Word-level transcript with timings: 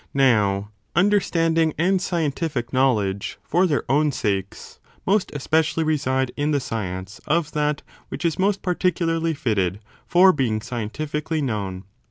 Now, 0.15 0.71
under 0.95 1.19
standing 1.19 1.75
and 1.77 2.01
scientific 2.01 2.73
knowledge, 2.73 3.37
for 3.43 3.67
their 3.67 3.83
own 3.87 4.11
sakes, 4.11 4.79
most 5.05 5.29
especially 5.35 5.83
reside 5.83 6.31
in 6.35 6.49
the 6.49 6.59
science 6.59 7.21
of 7.27 7.51
that 7.51 7.83
which 8.09 8.25
is 8.25 8.39
most 8.39 8.63
par 8.63 8.73
ticularly 8.73 9.37
fitted 9.37 9.79
for 10.07 10.33
being 10.33 10.59
scientifically 10.59 11.39
known. 11.39 11.83